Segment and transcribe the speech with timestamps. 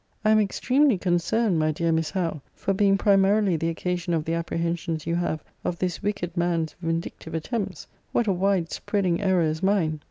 [0.25, 4.33] I am extremely concerned, my dear Miss Howe, for being primarily the occasion of the
[4.33, 7.85] apprehensions you have of this wicked man's vindictive attempts.
[8.11, 9.99] What a wide spreading error is mine!